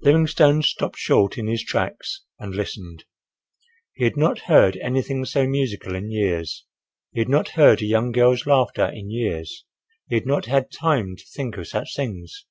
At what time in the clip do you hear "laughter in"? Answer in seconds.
8.46-9.10